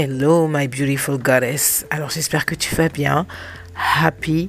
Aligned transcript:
Hello, 0.00 0.46
my 0.46 0.68
beautiful 0.68 1.18
goddess. 1.18 1.84
Alors, 1.90 2.10
j'espère 2.10 2.46
que 2.46 2.54
tu 2.54 2.72
vas 2.76 2.88
bien. 2.88 3.26
Happy 4.00 4.48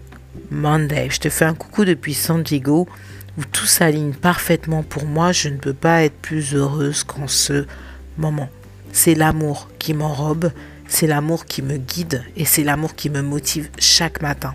Monday. 0.52 1.08
Je 1.10 1.20
te 1.20 1.30
fais 1.30 1.46
un 1.46 1.56
coucou 1.56 1.86
depuis 1.86 2.14
San 2.14 2.44
Diego 2.44 2.88
où 3.36 3.44
tout 3.46 3.66
s'aligne 3.66 4.14
parfaitement 4.14 4.84
pour 4.84 5.06
moi. 5.06 5.32
Je 5.32 5.50
ne 5.50 5.58
peux 5.58 5.74
pas 5.74 6.04
être 6.04 6.14
plus 6.22 6.54
heureuse 6.54 7.04
qu'en 7.04 7.28
ce 7.28 7.66
moment. 8.20 8.48
C'est 8.92 9.16
l'amour 9.16 9.70
qui 9.80 9.96
m'enrobe, 9.96 10.52
c'est 10.88 11.08
l'amour 11.08 11.46
qui 11.46 11.64
me 11.64 11.78
guide 11.78 12.24
et 12.38 12.46
c'est 12.46 12.64
l'amour 12.64 12.94
qui 12.94 13.10
me 13.10 13.24
motive 13.24 13.72
chaque 13.80 14.22
matin. 14.22 14.54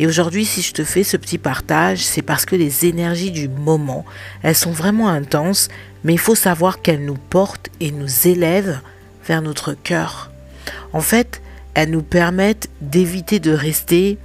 Et 0.00 0.08
aujourd'hui, 0.08 0.44
si 0.44 0.62
je 0.62 0.72
te 0.72 0.82
fais 0.82 1.04
ce 1.04 1.16
petit 1.16 1.38
partage, 1.38 2.04
c'est 2.04 2.22
parce 2.22 2.44
que 2.44 2.56
les 2.56 2.86
énergies 2.86 3.30
du 3.30 3.48
moment, 3.48 4.04
elles 4.42 4.56
sont 4.56 4.72
vraiment 4.72 5.10
intenses, 5.10 5.68
mais 6.02 6.12
il 6.12 6.18
faut 6.18 6.34
savoir 6.34 6.82
qu'elles 6.82 7.04
nous 7.04 7.14
portent 7.14 7.68
et 7.78 7.92
nous 7.92 8.26
élèvent 8.26 8.80
vers 9.26 9.42
notre 9.42 9.72
cœur. 9.72 10.30
En 10.92 11.00
fait, 11.00 11.40
elles 11.74 11.90
nous 11.90 12.02
permettent 12.02 12.68
d'éviter 12.80 13.40
de 13.40 13.52
rester 13.52 14.18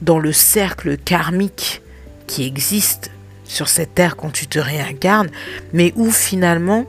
dans 0.00 0.18
le 0.18 0.32
cercle 0.32 0.96
karmique 0.98 1.82
qui 2.26 2.44
existe 2.44 3.10
sur 3.44 3.68
cette 3.68 3.94
terre 3.94 4.16
quand 4.16 4.30
tu 4.30 4.46
te 4.46 4.58
réincarnes, 4.58 5.30
mais 5.72 5.92
où 5.96 6.10
finalement 6.10 6.86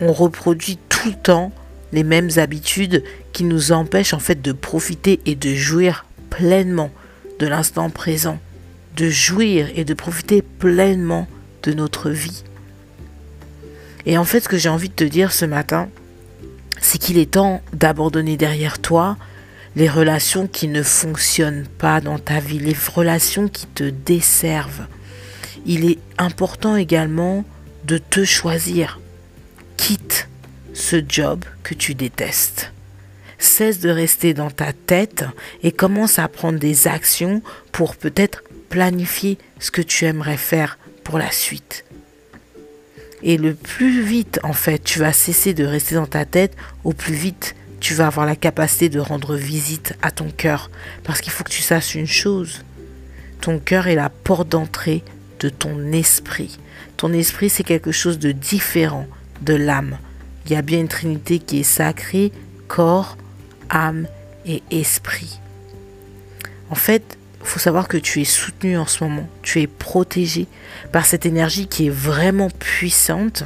on 0.00 0.12
reproduit 0.12 0.78
tout 0.88 1.10
le 1.10 1.14
temps 1.14 1.52
les 1.92 2.04
mêmes 2.04 2.30
habitudes 2.36 3.04
qui 3.32 3.44
nous 3.44 3.72
empêchent 3.72 4.14
en 4.14 4.18
fait 4.18 4.40
de 4.40 4.52
profiter 4.52 5.20
et 5.26 5.34
de 5.34 5.54
jouir 5.54 6.06
pleinement 6.30 6.90
de 7.38 7.46
l'instant 7.46 7.90
présent, 7.90 8.38
de 8.96 9.08
jouir 9.08 9.68
et 9.74 9.84
de 9.84 9.94
profiter 9.94 10.42
pleinement 10.42 11.26
de 11.62 11.72
notre 11.72 12.10
vie. 12.10 12.44
Et 14.06 14.18
en 14.18 14.24
fait, 14.24 14.40
ce 14.40 14.48
que 14.48 14.56
j'ai 14.56 14.68
envie 14.68 14.88
de 14.88 14.94
te 14.94 15.04
dire 15.04 15.32
ce 15.32 15.44
matin, 15.44 15.88
c'est 16.82 16.98
qu'il 16.98 17.16
est 17.16 17.30
temps 17.30 17.62
d'abandonner 17.72 18.36
derrière 18.36 18.80
toi 18.80 19.16
les 19.76 19.88
relations 19.88 20.46
qui 20.46 20.68
ne 20.68 20.82
fonctionnent 20.82 21.66
pas 21.78 22.02
dans 22.02 22.18
ta 22.18 22.40
vie, 22.40 22.58
les 22.58 22.76
relations 22.94 23.48
qui 23.48 23.66
te 23.66 23.84
desservent. 23.84 24.86
Il 25.64 25.90
est 25.90 25.98
important 26.18 26.76
également 26.76 27.44
de 27.84 27.96
te 27.96 28.24
choisir. 28.24 29.00
Quitte 29.78 30.28
ce 30.74 31.02
job 31.06 31.44
que 31.62 31.74
tu 31.74 31.94
détestes. 31.94 32.72
Cesse 33.38 33.80
de 33.80 33.88
rester 33.88 34.34
dans 34.34 34.50
ta 34.50 34.72
tête 34.72 35.24
et 35.62 35.72
commence 35.72 36.18
à 36.18 36.28
prendre 36.28 36.58
des 36.58 36.86
actions 36.86 37.42
pour 37.70 37.96
peut-être 37.96 38.42
planifier 38.68 39.38
ce 39.58 39.70
que 39.70 39.82
tu 39.82 40.04
aimerais 40.04 40.36
faire 40.36 40.78
pour 41.02 41.18
la 41.18 41.30
suite. 41.30 41.84
Et 43.22 43.36
le 43.36 43.54
plus 43.54 44.02
vite, 44.02 44.40
en 44.42 44.52
fait, 44.52 44.82
tu 44.82 44.98
vas 44.98 45.12
cesser 45.12 45.54
de 45.54 45.64
rester 45.64 45.94
dans 45.94 46.06
ta 46.06 46.24
tête, 46.24 46.56
au 46.84 46.92
plus 46.92 47.14
vite, 47.14 47.54
tu 47.80 47.94
vas 47.94 48.06
avoir 48.06 48.26
la 48.26 48.36
capacité 48.36 48.88
de 48.88 49.00
rendre 49.00 49.36
visite 49.36 49.94
à 50.02 50.10
ton 50.10 50.30
cœur. 50.30 50.70
Parce 51.04 51.20
qu'il 51.20 51.32
faut 51.32 51.44
que 51.44 51.50
tu 51.50 51.62
saches 51.62 51.94
une 51.94 52.06
chose. 52.06 52.64
Ton 53.40 53.58
cœur 53.58 53.86
est 53.86 53.94
la 53.94 54.08
porte 54.08 54.48
d'entrée 54.48 55.02
de 55.40 55.48
ton 55.48 55.92
esprit. 55.92 56.58
Ton 56.96 57.12
esprit, 57.12 57.50
c'est 57.50 57.64
quelque 57.64 57.92
chose 57.92 58.18
de 58.18 58.32
différent 58.32 59.06
de 59.40 59.54
l'âme. 59.54 59.98
Il 60.46 60.52
y 60.52 60.56
a 60.56 60.62
bien 60.62 60.80
une 60.80 60.88
trinité 60.88 61.38
qui 61.38 61.60
est 61.60 61.64
sacrée, 61.64 62.32
corps, 62.68 63.16
âme 63.70 64.06
et 64.46 64.62
esprit. 64.70 65.40
En 66.70 66.74
fait, 66.74 67.18
faut 67.52 67.58
savoir 67.58 67.86
que 67.86 67.98
tu 67.98 68.22
es 68.22 68.24
soutenu 68.24 68.78
en 68.78 68.86
ce 68.86 69.04
moment, 69.04 69.28
tu 69.42 69.60
es 69.60 69.66
protégé 69.66 70.46
par 70.90 71.04
cette 71.04 71.26
énergie 71.26 71.66
qui 71.66 71.88
est 71.88 71.90
vraiment 71.90 72.48
puissante 72.48 73.44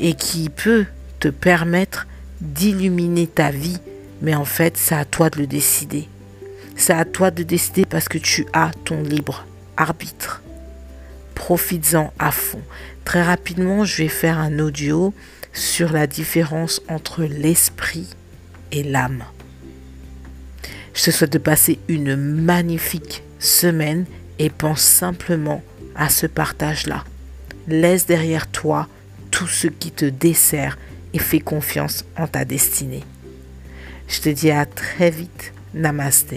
et 0.00 0.14
qui 0.14 0.48
peut 0.48 0.86
te 1.20 1.28
permettre 1.28 2.06
d'illuminer 2.40 3.26
ta 3.26 3.50
vie. 3.50 3.76
Mais 4.22 4.34
en 4.34 4.46
fait, 4.46 4.78
c'est 4.78 4.94
à 4.94 5.04
toi 5.04 5.28
de 5.28 5.38
le 5.38 5.46
décider. 5.46 6.08
C'est 6.76 6.94
à 6.94 7.04
toi 7.04 7.30
de 7.30 7.42
décider 7.42 7.84
parce 7.84 8.08
que 8.08 8.16
tu 8.16 8.46
as 8.54 8.70
ton 8.86 9.02
libre 9.02 9.44
arbitre. 9.76 10.40
Profites-en 11.34 12.10
à 12.18 12.30
fond. 12.30 12.62
Très 13.04 13.22
rapidement, 13.22 13.84
je 13.84 13.98
vais 13.98 14.08
faire 14.08 14.38
un 14.38 14.60
audio 14.60 15.12
sur 15.52 15.92
la 15.92 16.06
différence 16.06 16.80
entre 16.88 17.24
l'esprit 17.24 18.08
et 18.70 18.82
l'âme. 18.82 19.24
Je 21.02 21.06
te 21.06 21.16
souhaite 21.16 21.32
de 21.32 21.38
passer 21.38 21.80
une 21.88 22.14
magnifique 22.14 23.24
semaine 23.40 24.04
et 24.38 24.50
pense 24.50 24.82
simplement 24.82 25.60
à 25.96 26.08
ce 26.08 26.28
partage-là. 26.28 27.02
Laisse 27.66 28.06
derrière 28.06 28.46
toi 28.46 28.86
tout 29.32 29.48
ce 29.48 29.66
qui 29.66 29.90
te 29.90 30.04
dessert 30.04 30.78
et 31.12 31.18
fais 31.18 31.40
confiance 31.40 32.04
en 32.16 32.28
ta 32.28 32.44
destinée. 32.44 33.02
Je 34.06 34.20
te 34.20 34.28
dis 34.28 34.52
à 34.52 34.64
très 34.64 35.10
vite. 35.10 35.52
Namaste. 35.74 36.36